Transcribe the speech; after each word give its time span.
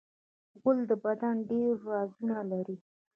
غول 0.61 0.79
د 0.89 0.91
بدن 1.05 1.35
ډېری 1.49 1.79
رازونه 1.87 2.37
لري. 2.51 2.75